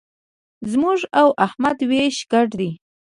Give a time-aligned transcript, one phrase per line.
[0.71, 2.71] زموږ او احمد وېش ګډ دی.